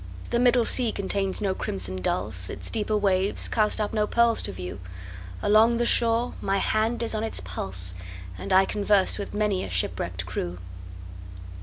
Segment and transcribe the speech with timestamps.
[0.31, 4.51] The middle sea contains no crimson dulse, Its deeper waves cast up no pearls to
[4.51, 4.79] view;
[5.43, 7.93] Along the shore my hand is on its pulse,
[8.35, 10.57] And I converse with many a shipwrecked crew.